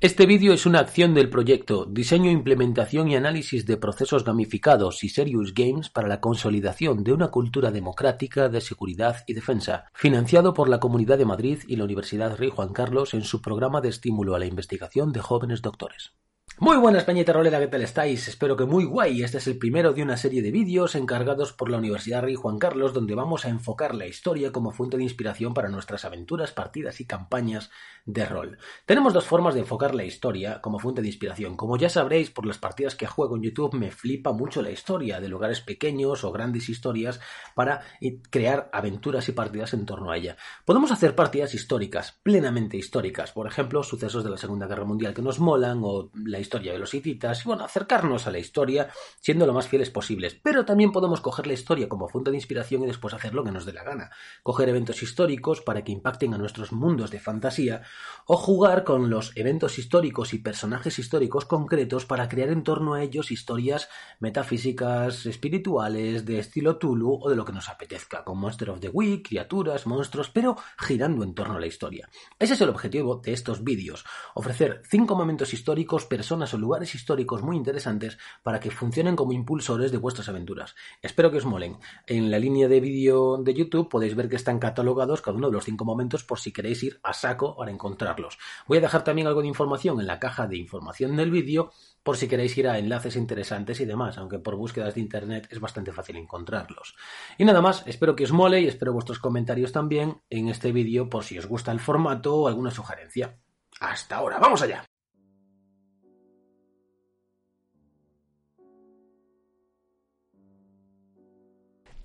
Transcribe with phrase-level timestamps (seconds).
[0.00, 5.08] Este vídeo es una acción del proyecto Diseño, Implementación y Análisis de Procesos Gamificados y
[5.08, 10.68] Serious Games para la consolidación de una cultura democrática de seguridad y defensa, financiado por
[10.68, 14.36] la Comunidad de Madrid y la Universidad Rey Juan Carlos en su programa de estímulo
[14.36, 16.12] a la investigación de jóvenes doctores.
[16.60, 18.26] Muy buenas Peñita Rolera, ¿qué tal estáis?
[18.26, 19.22] Espero que muy guay.
[19.22, 22.58] Este es el primero de una serie de vídeos encargados por la Universidad Rey Juan
[22.58, 27.00] Carlos donde vamos a enfocar la historia como fuente de inspiración para nuestras aventuras, partidas
[27.00, 27.70] y campañas
[28.06, 28.58] de rol.
[28.86, 31.56] Tenemos dos formas de enfocar la historia como fuente de inspiración.
[31.56, 35.20] Como ya sabréis por las partidas que juego en YouTube me flipa mucho la historia
[35.20, 37.20] de lugares pequeños o grandes historias
[37.54, 37.82] para
[38.30, 40.36] crear aventuras y partidas en torno a ella.
[40.64, 45.22] Podemos hacer partidas históricas, plenamente históricas, por ejemplo, sucesos de la Segunda Guerra Mundial que
[45.22, 48.88] nos molan o la historia los hititas, y bueno, acercarnos a la historia
[49.20, 50.34] siendo lo más fieles posibles.
[50.42, 53.52] Pero también podemos coger la historia como fuente de inspiración y después hacer lo que
[53.52, 54.10] nos dé la gana.
[54.42, 57.82] Coger eventos históricos para que impacten a nuestros mundos de fantasía,
[58.26, 63.02] o jugar con los eventos históricos y personajes históricos concretos para crear en torno a
[63.02, 63.88] ellos historias
[64.20, 68.88] metafísicas, espirituales, de estilo Tulu o de lo que nos apetezca, con Monster of the
[68.88, 72.08] Week, criaturas, monstruos, pero girando en torno a la historia.
[72.38, 77.42] Ese es el objetivo de estos vídeos, ofrecer cinco momentos históricos, personas o lugares históricos
[77.42, 80.74] muy interesantes para que funcionen como impulsores de vuestras aventuras.
[81.02, 81.78] Espero que os molen.
[82.06, 85.54] En la línea de vídeo de YouTube podéis ver que están catalogados cada uno de
[85.54, 88.38] los cinco momentos por si queréis ir a saco para encontrarlos.
[88.66, 91.70] Voy a dejar también algo de información en la caja de información del vídeo
[92.02, 95.60] por si queréis ir a enlaces interesantes y demás, aunque por búsquedas de internet es
[95.60, 96.94] bastante fácil encontrarlos.
[97.36, 101.10] Y nada más, espero que os mole y espero vuestros comentarios también en este vídeo
[101.10, 103.36] por si os gusta el formato o alguna sugerencia.
[103.80, 104.87] Hasta ahora, vamos allá.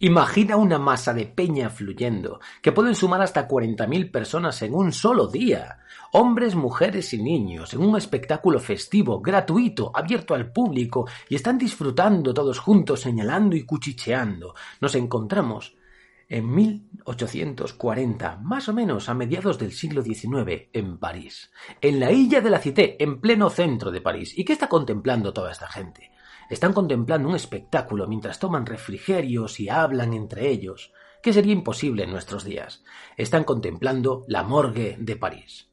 [0.03, 5.27] Imagina una masa de peña fluyendo, que pueden sumar hasta 40.000 personas en un solo
[5.27, 5.79] día.
[6.11, 12.33] Hombres, mujeres y niños, en un espectáculo festivo, gratuito, abierto al público, y están disfrutando
[12.33, 14.55] todos juntos, señalando y cuchicheando.
[14.81, 15.73] Nos encontramos
[16.27, 21.49] en 1840, más o menos a mediados del siglo XIX, en París,
[21.79, 24.37] en la Isla de la Cité, en pleno centro de París.
[24.37, 26.11] ¿Y qué está contemplando toda esta gente?
[26.49, 32.11] Están contemplando un espectáculo mientras toman refrigerios y hablan entre ellos, que sería imposible en
[32.11, 32.83] nuestros días.
[33.17, 35.72] Están contemplando la morgue de París.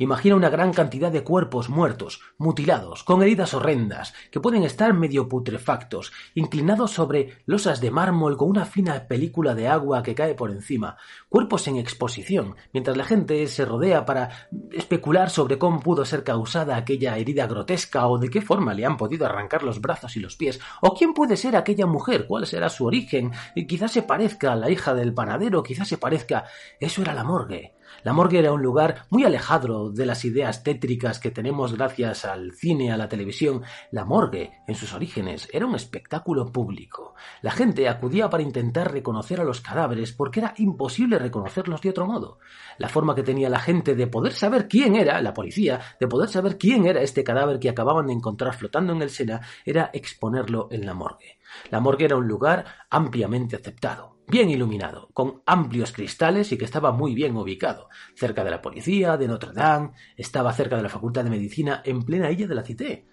[0.00, 5.28] Imagina una gran cantidad de cuerpos muertos, mutilados, con heridas horrendas, que pueden estar medio
[5.28, 10.52] putrefactos, inclinados sobre losas de mármol con una fina película de agua que cae por
[10.52, 10.96] encima,
[11.28, 16.76] cuerpos en exposición, mientras la gente se rodea para especular sobre cómo pudo ser causada
[16.76, 20.34] aquella herida grotesca o de qué forma le han podido arrancar los brazos y los
[20.34, 23.32] pies, o quién puede ser aquella mujer, cuál será su origen,
[23.68, 26.46] quizás se parezca a la hija del panadero, quizás se parezca...
[26.80, 27.74] Eso era la morgue.
[28.02, 32.52] La morgue era un lugar muy alejado de las ideas tétricas que tenemos gracias al
[32.52, 33.62] cine, a la televisión.
[33.90, 37.14] La morgue, en sus orígenes, era un espectáculo público.
[37.42, 42.06] La gente acudía para intentar reconocer a los cadáveres porque era imposible reconocerlos de otro
[42.06, 42.38] modo.
[42.78, 46.28] La forma que tenía la gente de poder saber quién era, la policía, de poder
[46.28, 50.68] saber quién era este cadáver que acababan de encontrar flotando en el Sena, era exponerlo
[50.70, 51.38] en la morgue.
[51.70, 56.92] La morgue era un lugar ampliamente aceptado bien iluminado, con amplios cristales y que estaba
[56.92, 61.24] muy bien ubicado, cerca de la policía, de Notre Dame, estaba cerca de la Facultad
[61.24, 63.06] de Medicina, en plena isla de la Cité.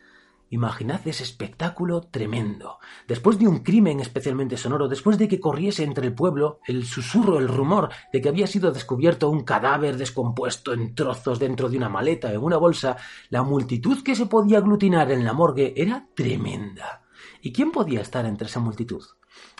[0.50, 2.78] Imaginad ese espectáculo tremendo.
[3.06, 7.38] Después de un crimen especialmente sonoro, después de que corriese entre el pueblo el susurro,
[7.38, 11.90] el rumor de que había sido descubierto un cadáver descompuesto en trozos dentro de una
[11.90, 12.96] maleta, en una bolsa,
[13.30, 17.04] la multitud que se podía aglutinar en la morgue era tremenda.
[17.42, 19.04] ¿Y quién podía estar entre esa multitud?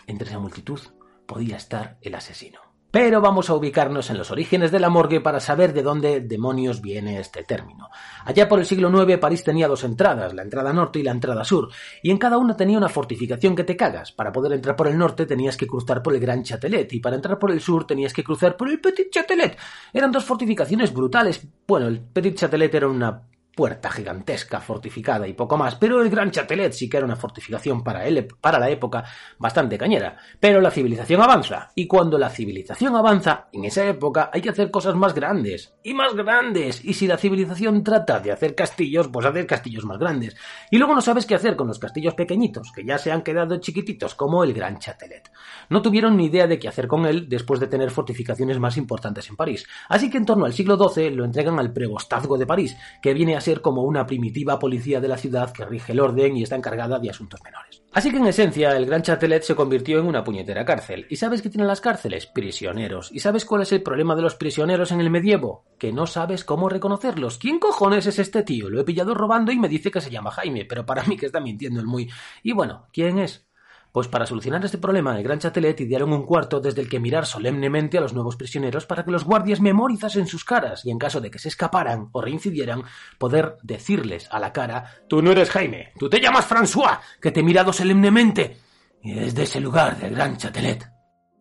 [0.06, 0.80] Entre esa multitud
[1.28, 2.58] podía estar el asesino.
[2.90, 6.80] Pero vamos a ubicarnos en los orígenes de la morgue para saber de dónde demonios
[6.80, 7.90] viene este término.
[8.24, 11.44] Allá por el siglo IX París tenía dos entradas, la entrada norte y la entrada
[11.44, 11.68] sur,
[12.02, 14.10] y en cada una tenía una fortificación que te cagas.
[14.12, 17.16] Para poder entrar por el norte tenías que cruzar por el Gran Châtelet y para
[17.16, 19.58] entrar por el sur tenías que cruzar por el Petit Châtelet.
[19.92, 21.46] Eran dos fortificaciones brutales.
[21.66, 23.22] Bueno, el Petit Châtelet era una
[23.58, 27.82] puerta gigantesca, fortificada y poco más, pero el Gran Châtelet sí que era una fortificación
[27.82, 29.02] para, él, para la época
[29.36, 30.16] bastante cañera.
[30.38, 34.70] Pero la civilización avanza, y cuando la civilización avanza, en esa época hay que hacer
[34.70, 39.26] cosas más grandes, y más grandes, y si la civilización trata de hacer castillos, pues
[39.26, 40.36] hacer castillos más grandes.
[40.70, 43.56] Y luego no sabes qué hacer con los castillos pequeñitos, que ya se han quedado
[43.56, 45.32] chiquititos, como el Gran Châtelet.
[45.68, 49.28] No tuvieron ni idea de qué hacer con él después de tener fortificaciones más importantes
[49.28, 52.76] en París, así que en torno al siglo XII lo entregan al prebostazgo de París,
[53.02, 56.42] que viene a como una primitiva policía de la ciudad que rige el orden y
[56.42, 57.82] está encargada de asuntos menores.
[57.92, 61.06] Así que en esencia el Gran Châtelet se convirtió en una puñetera cárcel.
[61.08, 62.26] ¿Y sabes qué tienen las cárceles?
[62.26, 63.10] Prisioneros.
[63.12, 65.64] ¿Y sabes cuál es el problema de los prisioneros en el medievo?
[65.78, 67.38] Que no sabes cómo reconocerlos.
[67.38, 68.68] ¿Quién cojones es este tío?
[68.68, 71.26] Lo he pillado robando y me dice que se llama Jaime, pero para mí que
[71.26, 72.10] está mintiendo el muy...
[72.42, 73.47] Y bueno, ¿quién es?
[73.92, 77.26] Pues para solucionar este problema, el Gran Châtelet idearon un cuarto desde el que mirar
[77.26, 81.20] solemnemente a los nuevos prisioneros para que los guardias memorizasen sus caras y en caso
[81.20, 82.82] de que se escaparan o reincidieran,
[83.18, 87.40] poder decirles a la cara: Tú no eres Jaime, tú te llamas François, que te
[87.40, 88.58] he mirado solemnemente.
[89.02, 90.90] Y es de ese lugar, del Gran Châtelet.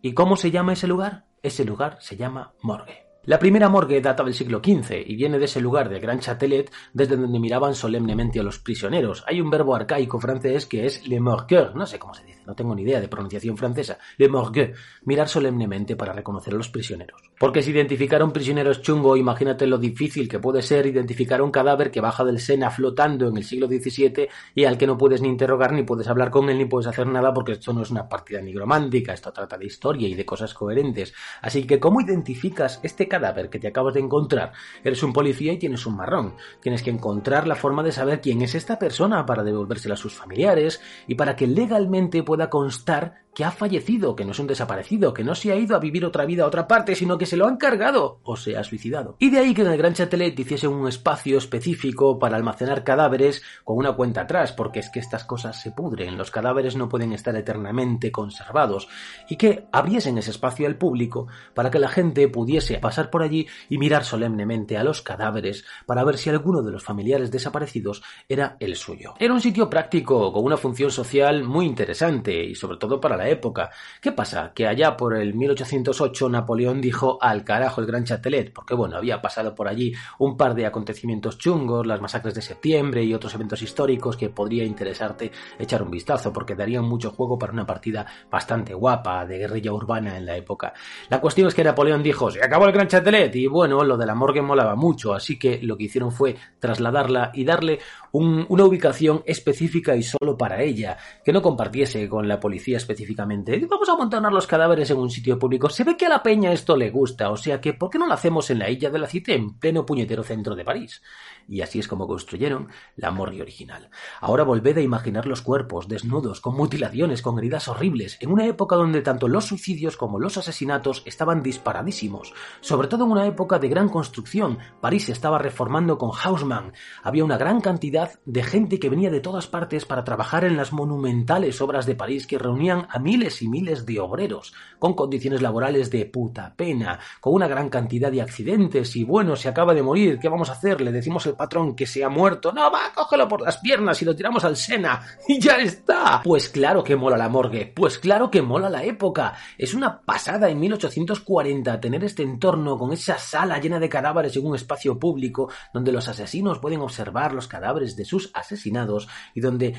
[0.02, 1.26] ¿Y cómo se llama ese lugar?
[1.42, 3.07] Ese lugar se llama Morgue.
[3.28, 6.72] La primera morgue data del siglo XV y viene de ese lugar de Gran Châtelet
[6.94, 9.26] desde donde miraban solemnemente a los prisioneros.
[9.28, 12.56] Hay un verbo arcaico francés que es le morgueur, no sé cómo se dice, no
[12.56, 17.22] tengo ni idea de pronunciación francesa, le morgue, mirar solemnemente para reconocer a los prisioneros.
[17.38, 21.52] Porque si identificar a un chungo, imagínate lo difícil que puede ser identificar a un
[21.52, 25.22] cadáver que baja del Sena flotando en el siglo XVII y al que no puedes
[25.22, 27.92] ni interrogar, ni puedes hablar con él, ni puedes hacer nada porque esto no es
[27.92, 31.14] una partida nigromántica, esto trata de historia y de cosas coherentes.
[31.42, 33.17] Así que, ¿cómo identificas este cadáver
[33.50, 34.54] que te acabas de encontrar?
[34.84, 36.36] Eres un policía y tienes un marrón.
[36.62, 40.14] Tienes que encontrar la forma de saber quién es esta persona para devolvérsela a sus
[40.14, 45.14] familiares y para que legalmente pueda constar que ha fallecido, que no es un desaparecido,
[45.14, 47.38] que no se ha ido a vivir otra vida a otra parte, sino que se
[47.38, 49.16] lo han cargado o se ha suicidado.
[49.20, 53.44] Y de ahí que en el Gran Châtelet hiciese un espacio específico para almacenar cadáveres
[53.64, 57.14] con una cuenta atrás, porque es que estas cosas se pudren, los cadáveres no pueden
[57.14, 58.88] estar eternamente conservados,
[59.30, 63.46] y que abriesen ese espacio al público para que la gente pudiese pasar por allí
[63.70, 68.58] y mirar solemnemente a los cadáveres para ver si alguno de los familiares desaparecidos era
[68.60, 69.14] el suyo.
[69.20, 73.27] Era un sitio práctico con una función social muy interesante y sobre todo para la
[73.30, 73.70] época.
[74.02, 74.52] ¿Qué pasa?
[74.54, 79.22] Que allá por el 1808 Napoleón dijo al carajo el Gran Châtelet, porque bueno, había
[79.22, 83.62] pasado por allí un par de acontecimientos chungos, las masacres de septiembre y otros eventos
[83.62, 88.74] históricos que podría interesarte echar un vistazo, porque darían mucho juego para una partida bastante
[88.74, 90.74] guapa de guerrilla urbana en la época.
[91.10, 94.06] La cuestión es que Napoleón dijo, se acabó el Gran Châtelet, y bueno, lo de
[94.06, 97.80] la morgue molaba mucho, así que lo que hicieron fue trasladarla y darle
[98.12, 102.78] una ubicación específica y solo para ella, que no compartiese con la policía
[103.18, 105.70] Vamos a montarnos los cadáveres en un sitio público.
[105.70, 108.08] Se ve que a la peña esto le gusta, o sea que ¿por qué no
[108.08, 111.02] lo hacemos en la Isla de la Cité, en pleno puñetero centro de París?
[111.48, 113.90] Y así es como construyeron la morgue original.
[114.20, 118.76] Ahora volved a imaginar los cuerpos, desnudos, con mutilaciones, con heridas horribles, en una época
[118.76, 123.70] donde tanto los suicidios como los asesinatos estaban disparadísimos, sobre todo en una época de
[123.70, 124.60] gran construcción.
[124.82, 126.74] París se estaba reformando con Haussmann.
[127.04, 130.74] Había una gran cantidad de gente que venía de todas partes para trabajar en las
[130.74, 135.90] monumentales obras de París que reunían a miles y miles de obreros, con condiciones laborales
[135.92, 140.20] de puta pena, con una gran cantidad de accidentes y bueno, se acaba de morir,
[140.20, 140.82] ¿qué vamos a hacer?
[140.82, 144.06] Le decimos al patrón que se ha muerto, no, va, cógelo por las piernas y
[144.06, 146.22] lo tiramos al Sena y ya está.
[146.24, 149.36] Pues claro que mola la morgue, pues claro que mola la época.
[149.58, 154.46] Es una pasada en 1840 tener este entorno con esa sala llena de cadáveres en
[154.46, 159.76] un espacio público donde los asesinos pueden observar los cadáveres de sus asesinados y donde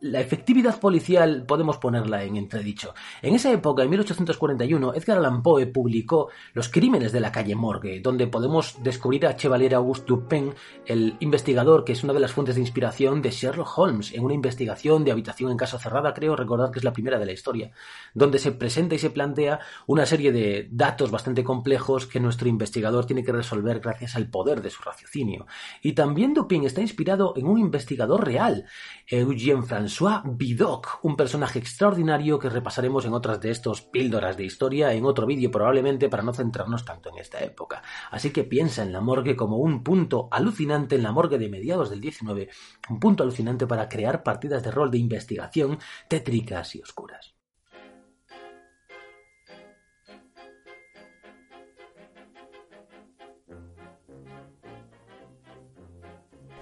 [0.00, 2.94] la efectividad policial podemos ponerla en entredicho.
[3.22, 8.00] En esa época, en 1841, Edgar Allan Poe publicó Los crímenes de la calle Morgue,
[8.00, 10.52] donde podemos descubrir a Chevalier Auguste Dupin,
[10.90, 14.34] el investigador que es una de las fuentes de inspiración de Sherlock Holmes en una
[14.34, 17.70] investigación de habitación en casa cerrada, creo recordar que es la primera de la historia,
[18.12, 23.06] donde se presenta y se plantea una serie de datos bastante complejos que nuestro investigador
[23.06, 25.46] tiene que resolver gracias al poder de su raciocinio.
[25.80, 28.66] Y también Dupin está inspirado en un investigador real,
[29.06, 34.92] Eugène François Vidocq, un personaje extraordinario que repasaremos en otras de estos píldoras de historia
[34.92, 37.82] en otro vídeo probablemente para no centrarnos tanto en esta época.
[38.10, 41.90] Así que piensa en la morgue como un punto alucinante en la morgue de mediados
[41.90, 42.48] del 19,
[42.88, 47.34] un punto alucinante para crear partidas de rol de investigación tétricas y oscuras.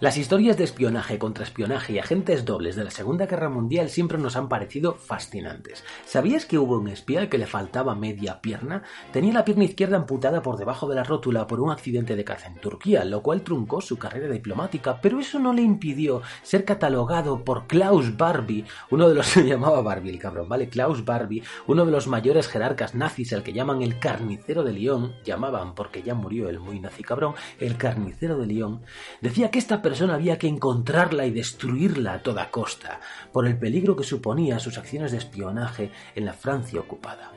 [0.00, 4.36] Las historias de espionaje, contraespionaje y agentes dobles de la Segunda Guerra Mundial siempre nos
[4.36, 5.82] han parecido fascinantes.
[6.06, 8.84] ¿Sabías que hubo un espía al que le faltaba media pierna?
[9.12, 12.46] Tenía la pierna izquierda amputada por debajo de la rótula por un accidente de caza
[12.46, 17.42] en Turquía, lo cual truncó su carrera diplomática, pero eso no le impidió ser catalogado
[17.42, 20.68] por Klaus Barbie, uno de los se llamaba Barbie el cabrón, ¿vale?
[20.68, 25.16] Klaus Barbie, uno de los mayores jerarcas nazis al que llaman el carnicero de León,
[25.24, 28.82] llamaban porque ya murió el muy nazi cabrón, el carnicero de León,
[29.20, 33.00] decía que esta persona había que encontrarla y destruirla a toda costa,
[33.32, 37.32] por el peligro que suponía sus acciones de espionaje en la Francia ocupada.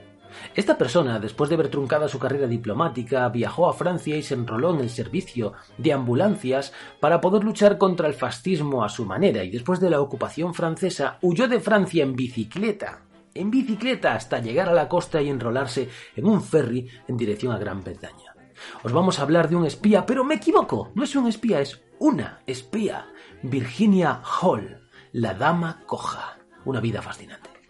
[0.54, 4.74] Esta persona, después de haber truncado su carrera diplomática, viajó a Francia y se enroló
[4.74, 9.50] en el servicio de ambulancias para poder luchar contra el fascismo a su manera y
[9.50, 13.04] después de la ocupación francesa huyó de Francia en bicicleta,
[13.34, 17.58] en bicicleta hasta llegar a la costa y enrolarse en un ferry en dirección a
[17.58, 18.31] Gran Bretaña.
[18.84, 21.82] Os vamos a hablar de un espía, pero me equivoco, no es un espía, es
[22.00, 23.08] una espía,
[23.44, 27.61] Virginia Hall, la dama coja, una vida fascinante.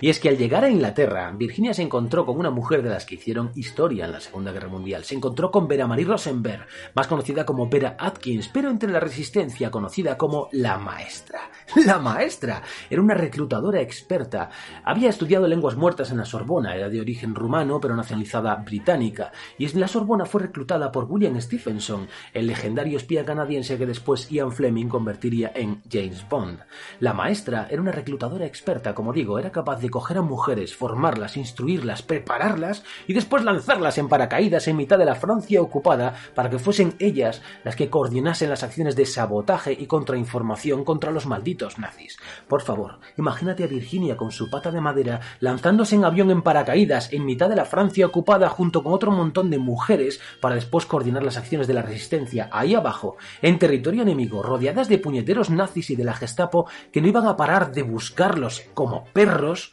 [0.00, 3.04] Y es que al llegar a Inglaterra, Virginia se encontró con una mujer de las
[3.04, 5.04] que hicieron historia en la Segunda Guerra Mundial.
[5.04, 9.70] Se encontró con Vera Marie Rosenberg, más conocida como Vera Atkins, pero entre la resistencia
[9.70, 11.50] conocida como la maestra.
[11.86, 14.50] La maestra era una reclutadora experta.
[14.84, 19.66] Había estudiado lenguas muertas en la Sorbona, era de origen rumano pero nacionalizada británica, y
[19.66, 24.52] en la Sorbona fue reclutada por William Stephenson, el legendario espía canadiense que después Ian
[24.52, 26.58] Fleming convertiría en James Bond.
[26.98, 31.36] La maestra era una reclutadora experta, como digo, era capaz de coger a mujeres, formarlas,
[31.36, 36.58] instruirlas, prepararlas y después lanzarlas en paracaídas en mitad de la Francia ocupada para que
[36.58, 42.18] fuesen ellas las que coordinasen las acciones de sabotaje y contrainformación contra los malditos nazis.
[42.48, 47.12] Por favor, imagínate a Virginia con su pata de madera lanzándose en avión en paracaídas
[47.12, 51.22] en mitad de la Francia ocupada junto con otro montón de mujeres para después coordinar
[51.22, 55.96] las acciones de la resistencia ahí abajo, en territorio enemigo, rodeadas de puñeteros nazis y
[55.96, 59.72] de la Gestapo que no iban a parar de buscarlos como perros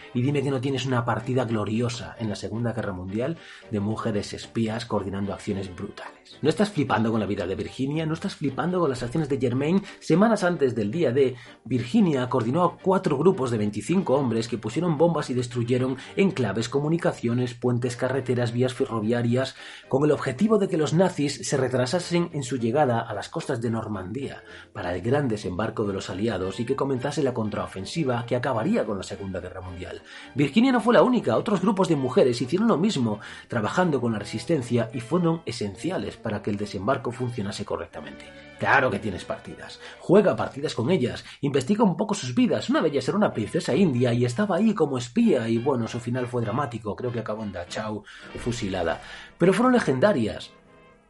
[0.13, 3.37] y dime que no tienes una partida gloriosa en la Segunda Guerra Mundial
[3.69, 6.37] de mujeres espías coordinando acciones brutales.
[6.41, 8.05] ¿No estás flipando con la vida de Virginia?
[8.05, 9.83] ¿No estás flipando con las acciones de Germain?
[9.99, 14.97] Semanas antes del día de Virginia coordinó a cuatro grupos de 25 hombres que pusieron
[14.97, 19.55] bombas y destruyeron enclaves, comunicaciones, puentes, carreteras, vías ferroviarias,
[19.87, 23.61] con el objetivo de que los nazis se retrasasen en su llegada a las costas
[23.61, 28.35] de Normandía para el gran desembarco de los aliados y que comenzase la contraofensiva que
[28.35, 30.00] acabaría con la Segunda Guerra Mundial.
[30.35, 34.19] Virginia no fue la única, otros grupos de mujeres hicieron lo mismo, trabajando con la
[34.19, 38.25] resistencia y fueron esenciales para que el desembarco funcionase correctamente.
[38.61, 39.79] Claro que tienes partidas.
[39.99, 42.69] Juega partidas con ellas, investiga un poco sus vidas.
[42.69, 45.99] Una de ellas era una princesa india y estaba ahí como espía y bueno, su
[45.99, 48.03] final fue dramático, creo que acabó en Dachau
[48.37, 49.01] fusilada.
[49.39, 50.51] Pero fueron legendarias.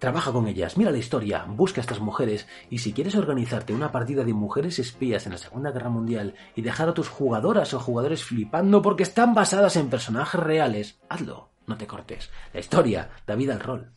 [0.02, 3.92] Trabaja con ellas, mira la historia, busca a estas mujeres y si quieres organizarte una
[3.92, 7.80] partida de mujeres espías en la Segunda Guerra Mundial y dejar a tus jugadoras o
[7.80, 12.32] jugadores flipando porque están basadas en personajes reales, hazlo, no te cortes.
[12.52, 13.92] La historia da vida al rol.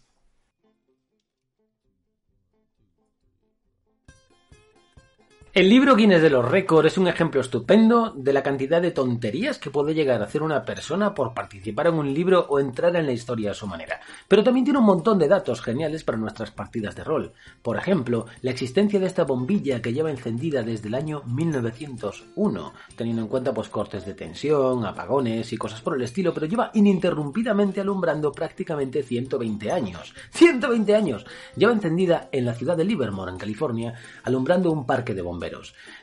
[5.54, 9.56] El libro Guinness de los récords es un ejemplo estupendo de la cantidad de tonterías
[9.56, 13.06] que puede llegar a hacer una persona por participar en un libro o entrar en
[13.06, 14.00] la historia a su manera.
[14.26, 17.34] Pero también tiene un montón de datos geniales para nuestras partidas de rol.
[17.62, 23.22] Por ejemplo, la existencia de esta bombilla que lleva encendida desde el año 1901, teniendo
[23.22, 27.80] en cuenta pues cortes de tensión, apagones y cosas por el estilo, pero lleva ininterrumpidamente
[27.80, 30.16] alumbrando prácticamente 120 años.
[30.34, 31.24] ¡120 años!
[31.54, 33.94] Lleva encendida en la ciudad de Livermore, en California,
[34.24, 35.43] alumbrando un parque de bomberos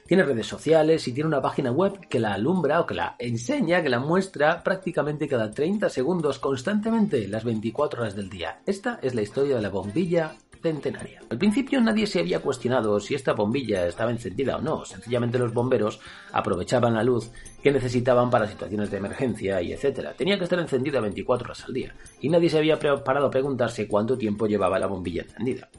[0.05, 3.81] tiene redes sociales y tiene una página web que la alumbra o que la enseña,
[3.81, 8.61] que la muestra prácticamente cada 30 segundos constantemente las 24 horas del día.
[8.65, 11.21] Esta es la historia de la bombilla centenaria.
[11.29, 15.53] Al principio nadie se había cuestionado si esta bombilla estaba encendida o no, sencillamente los
[15.53, 15.99] bomberos
[16.31, 17.31] aprovechaban la luz
[17.63, 20.13] que necesitaban para situaciones de emergencia y etcétera.
[20.13, 23.87] Tenía que estar encendida 24 horas al día y nadie se había parado a preguntarse
[23.87, 25.69] cuánto tiempo llevaba la bombilla encendida.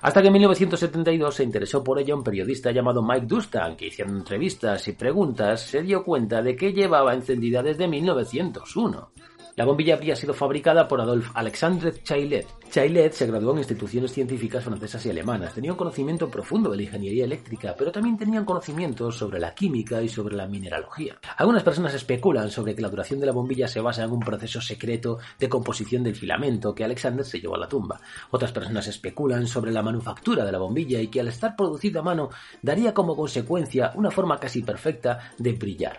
[0.00, 4.18] Hasta que en 1972 se interesó por ella un periodista llamado Mike Dustan, que haciendo
[4.18, 9.10] entrevistas y preguntas se dio cuenta de que llevaba encendida desde 1901.
[9.58, 12.46] La bombilla habría sido fabricada por Adolphe Alexandre Chaillet.
[12.70, 15.52] Chaillet se graduó en instituciones científicas francesas y alemanas.
[15.52, 20.00] Tenía un conocimiento profundo de la ingeniería eléctrica, pero también tenían conocimientos sobre la química
[20.00, 21.18] y sobre la mineralogía.
[21.36, 24.60] Algunas personas especulan sobre que la duración de la bombilla se basa en un proceso
[24.60, 28.00] secreto de composición del filamento que Alexander se llevó a la tumba.
[28.30, 32.04] Otras personas especulan sobre la manufactura de la bombilla y que al estar producida a
[32.04, 32.30] mano
[32.62, 35.98] daría como consecuencia una forma casi perfecta de brillar.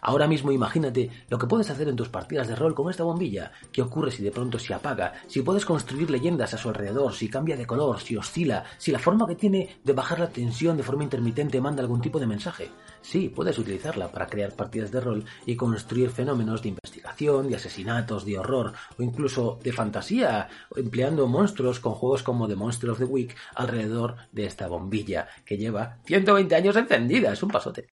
[0.00, 3.52] Ahora mismo imagínate lo que puedes hacer en tus partidas de rol con esta bombilla.
[3.72, 5.14] ¿Qué ocurre si de pronto se apaga?
[5.26, 8.98] Si puedes construir leyendas a su alrededor, si cambia de color, si oscila, si la
[8.98, 12.70] forma que tiene de bajar la tensión de forma intermitente manda algún tipo de mensaje.
[13.02, 18.24] Sí, puedes utilizarla para crear partidas de rol y construir fenómenos de investigación, de asesinatos,
[18.24, 23.04] de horror o incluso de fantasía, empleando monstruos con juegos como The Monster of the
[23.04, 27.32] Week alrededor de esta bombilla que lleva 120 años encendida.
[27.32, 27.95] Es un pasote.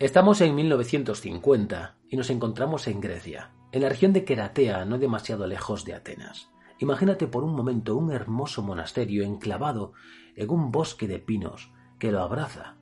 [0.00, 5.44] Estamos en 1950 y nos encontramos en Grecia, en la región de Keratea, no demasiado
[5.48, 6.50] lejos de Atenas.
[6.78, 9.94] Imagínate por un momento un hermoso monasterio enclavado
[10.36, 12.76] en un bosque de pinos que lo abraza.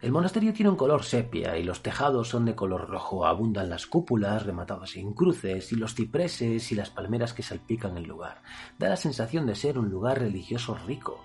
[0.00, 3.24] El monasterio tiene un color sepia y los tejados son de color rojo.
[3.24, 8.08] Abundan las cúpulas rematadas en cruces y los cipreses y las palmeras que salpican el
[8.08, 8.42] lugar.
[8.80, 11.20] Da la sensación de ser un lugar religioso rico,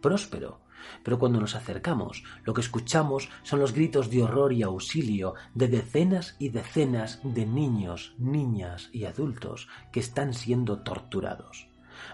[0.00, 0.60] próspero.
[1.02, 5.68] Pero cuando nos acercamos, lo que escuchamos son los gritos de horror y auxilio de
[5.68, 11.68] decenas y decenas de niños, niñas y adultos que están siendo torturados.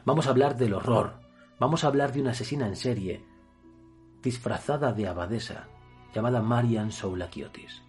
[0.04, 1.20] Vamos a hablar del horror.
[1.58, 3.24] Vamos a hablar de una asesina en serie,
[4.22, 5.66] disfrazada de abadesa,
[6.14, 7.87] llamada Marian Soulakiotis.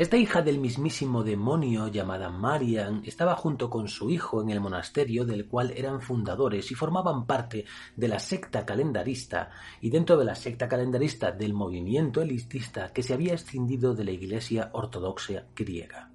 [0.00, 5.26] Esta hija del mismísimo demonio llamada Marian estaba junto con su hijo en el monasterio
[5.26, 7.66] del cual eran fundadores y formaban parte
[7.96, 9.50] de la secta calendarista
[9.82, 14.12] y dentro de la secta calendarista del movimiento elitista que se había extendido de la
[14.12, 16.10] iglesia ortodoxa griega.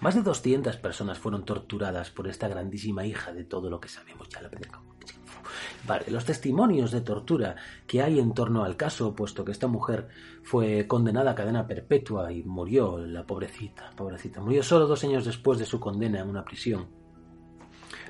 [0.00, 4.30] Más de 200 personas fueron torturadas por esta grandísima hija de todo lo que sabemos,
[4.30, 4.48] ya lo
[5.86, 10.08] Vale, los testimonios de tortura que hay en torno al caso, puesto que esta mujer
[10.42, 15.58] fue condenada a cadena perpetua y murió, la pobrecita, pobrecita, murió solo dos años después
[15.58, 16.99] de su condena en una prisión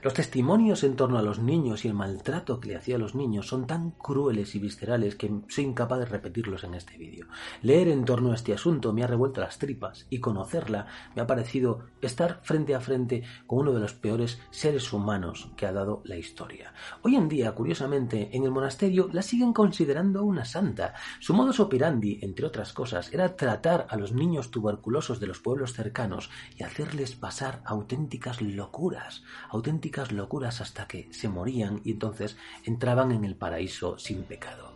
[0.02, 3.14] los testimonios en torno a los niños y el maltrato que le hacía a los
[3.14, 7.26] niños son tan crueles y viscerales que soy incapaz de repetirlos en este vídeo.
[7.60, 11.26] Leer en torno a este asunto me ha revuelto las tripas y conocerla me ha
[11.26, 16.00] parecido estar frente a frente con uno de los peores seres humanos que ha dado
[16.04, 16.72] la historia.
[17.02, 20.94] Hoy en día, curiosamente, en el monasterio la siguen considerando una santa.
[21.18, 25.74] Su modus operandi, entre otras cosas, era tratar a los niños tuberculosos de los pueblos
[25.74, 33.12] cercanos y hacerles pasar auténticas locuras, auténticas locuras hasta que se morían y entonces entraban
[33.12, 34.72] en el paraíso sin pecado.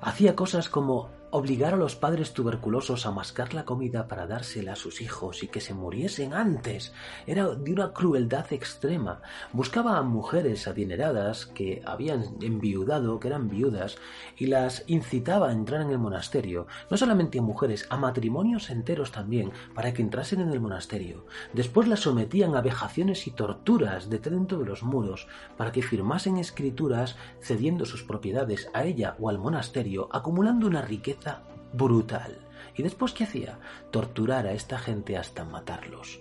[0.00, 4.76] Hacía cosas como obligar a los padres tuberculosos a mascar la comida para dársela a
[4.76, 6.92] sus hijos y que se muriesen antes.
[7.26, 9.20] Era de una crueldad extrema.
[9.52, 13.96] Buscaba a mujeres adineradas que habían enviudado, que eran viudas,
[14.36, 16.68] y las incitaba a entrar en el monasterio.
[16.88, 21.26] No solamente a mujeres, a matrimonios enteros también, para que entrasen en el monasterio.
[21.52, 25.26] Después las sometían a vejaciones y torturas de dentro de los muros,
[25.56, 31.23] para que firmasen escrituras cediendo sus propiedades a ella o al monasterio, acumulando una riqueza
[31.72, 32.38] brutal.
[32.76, 33.58] ¿Y después qué hacía?
[33.90, 36.20] Torturar a esta gente hasta matarlos.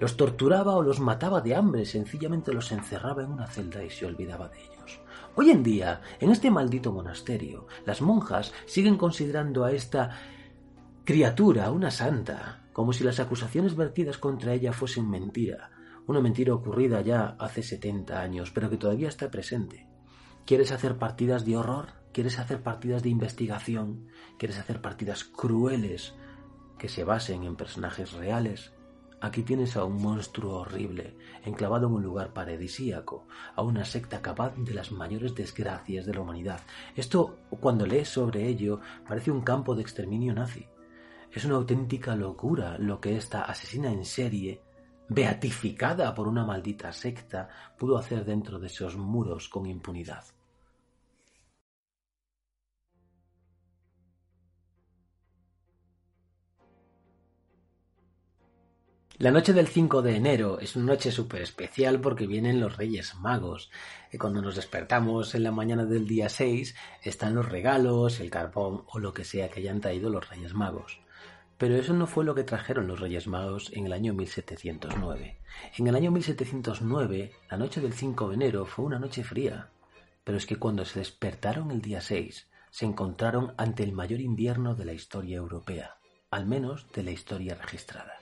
[0.00, 4.06] Los torturaba o los mataba de hambre, sencillamente los encerraba en una celda y se
[4.06, 5.00] olvidaba de ellos.
[5.34, 10.10] Hoy en día, en este maldito monasterio, las monjas siguen considerando a esta
[11.04, 15.70] criatura una santa, como si las acusaciones vertidas contra ella fuesen mentira,
[16.06, 19.88] una mentira ocurrida ya hace 70 años, pero que todavía está presente.
[20.44, 22.01] ¿Quieres hacer partidas de horror?
[22.12, 24.08] ¿Quieres hacer partidas de investigación?
[24.38, 26.14] ¿Quieres hacer partidas crueles
[26.78, 28.74] que se basen en personajes reales?
[29.22, 34.54] Aquí tienes a un monstruo horrible, enclavado en un lugar paradisíaco, a una secta capaz
[34.56, 36.60] de las mayores desgracias de la humanidad.
[36.94, 40.66] Esto, cuando lees sobre ello, parece un campo de exterminio nazi.
[41.30, 44.60] Es una auténtica locura lo que esta asesina en serie,
[45.08, 47.48] beatificada por una maldita secta,
[47.78, 50.24] pudo hacer dentro de esos muros con impunidad.
[59.22, 63.14] La noche del 5 de enero es una noche súper especial porque vienen los Reyes
[63.14, 63.70] Magos.
[64.10, 68.82] Y cuando nos despertamos en la mañana del día 6 están los regalos, el carbón
[68.88, 70.98] o lo que sea que hayan traído los Reyes Magos.
[71.56, 75.38] Pero eso no fue lo que trajeron los Reyes Magos en el año 1709.
[75.78, 79.70] En el año 1709, la noche del 5 de enero fue una noche fría.
[80.24, 84.74] Pero es que cuando se despertaron el día 6, se encontraron ante el mayor invierno
[84.74, 88.21] de la historia europea, al menos de la historia registrada.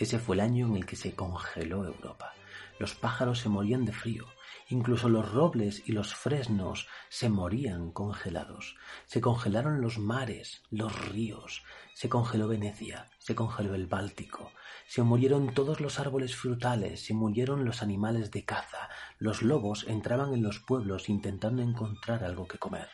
[0.00, 2.32] Ese fue el año en el que se congeló Europa.
[2.78, 4.24] Los pájaros se morían de frío,
[4.70, 8.78] incluso los robles y los fresnos se morían congelados.
[9.04, 14.52] Se congelaron los mares, los ríos, se congeló Venecia, se congeló el Báltico,
[14.88, 20.32] se murieron todos los árboles frutales, se murieron los animales de caza, los lobos entraban
[20.32, 22.88] en los pueblos intentando encontrar algo que comer.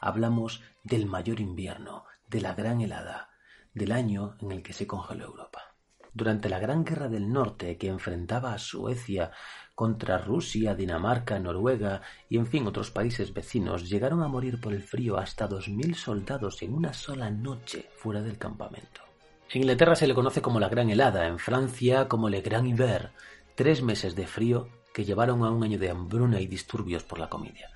[0.00, 3.28] Hablamos del mayor invierno, de la gran helada,
[3.74, 5.75] del año en el que se congeló Europa
[6.16, 9.30] durante la Gran Guerra del Norte que enfrentaba a Suecia
[9.74, 12.00] contra Rusia, Dinamarca, Noruega
[12.30, 15.94] y en fin otros países vecinos, llegaron a morir por el frío hasta dos mil
[15.94, 19.02] soldados en una sola noche fuera del campamento.
[19.52, 23.10] En Inglaterra se le conoce como la Gran Helada, en Francia como le Grand Hiver,
[23.54, 27.28] tres meses de frío que llevaron a un año de hambruna y disturbios por la
[27.28, 27.68] comida.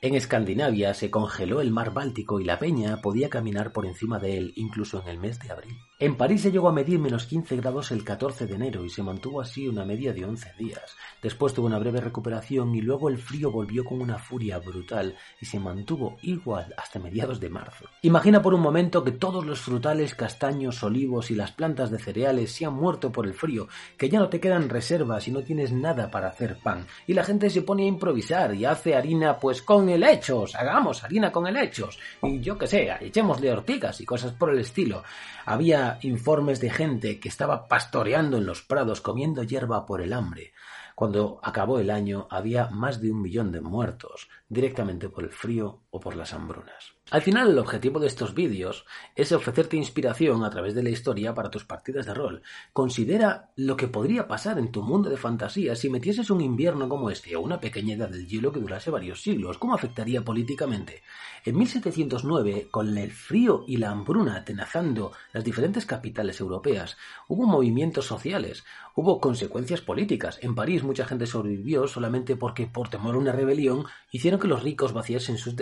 [0.00, 4.36] En Escandinavia se congeló el mar Báltico y la peña podía caminar por encima de
[4.36, 5.78] él incluso en el mes de abril.
[6.00, 9.04] En París se llegó a medir menos 15 grados el 14 de enero y se
[9.04, 10.96] mantuvo así una media de 11 días.
[11.22, 15.46] Después tuvo una breve recuperación y luego el frío volvió con una furia brutal y
[15.46, 17.84] se mantuvo igual hasta mediados de marzo.
[18.02, 22.50] Imagina por un momento que todos los frutales, castaños, olivos y las plantas de cereales
[22.50, 25.70] se han muerto por el frío, que ya no te quedan reservas y no tienes
[25.70, 26.88] nada para hacer pan.
[27.06, 31.30] Y la gente se pone a improvisar y hace harina pues con helechos, hagamos harina
[31.30, 35.04] con helechos, y yo que sé, echémosle ortigas y cosas por el estilo.
[35.46, 40.52] Había informes de gente que estaba pastoreando en los prados comiendo hierba por el hambre.
[40.94, 45.83] Cuando acabó el año había más de un millón de muertos, directamente por el frío
[46.00, 46.94] por las hambrunas.
[47.10, 51.34] Al final el objetivo de estos vídeos es ofrecerte inspiración a través de la historia
[51.34, 52.42] para tus partidas de rol.
[52.72, 57.10] Considera lo que podría pasar en tu mundo de fantasía si metieses un invierno como
[57.10, 59.58] este o una pequeña edad del hielo que durase varios siglos.
[59.58, 61.02] ¿Cómo afectaría políticamente?
[61.44, 66.96] En 1709, con el frío y la hambruna atenazando las diferentes capitales europeas,
[67.28, 70.38] hubo movimientos sociales, hubo consecuencias políticas.
[70.40, 74.62] En París mucha gente sobrevivió solamente porque por temor a una rebelión hicieron que los
[74.62, 75.54] ricos vaciasen sus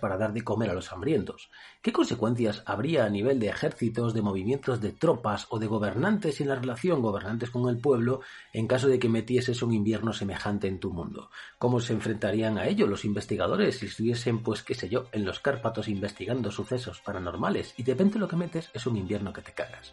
[0.00, 1.50] para dar de comer a los hambrientos.
[1.80, 6.48] ¿Qué consecuencias habría a nivel de ejércitos, de movimientos de tropas o de gobernantes en
[6.48, 8.20] la relación gobernantes con el pueblo
[8.52, 11.30] en caso de que metieses un invierno semejante en tu mundo?
[11.58, 15.40] ¿Cómo se enfrentarían a ello los investigadores si estuviesen, pues qué sé yo, en los
[15.40, 19.52] Cárpatos investigando sucesos paranormales y de repente lo que metes es un invierno que te
[19.52, 19.92] cagas?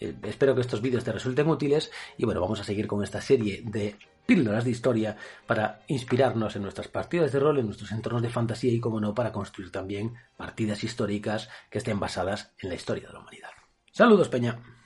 [0.00, 3.20] Eh, espero que estos vídeos te resulten útiles y bueno, vamos a seguir con esta
[3.20, 3.96] serie de
[4.30, 8.72] píldoras de historia para inspirarnos en nuestras partidas de rol, en nuestros entornos de fantasía
[8.72, 13.12] y, como no, para construir también partidas históricas que estén basadas en la historia de
[13.12, 13.50] la humanidad.
[13.90, 14.79] Saludos, Peña.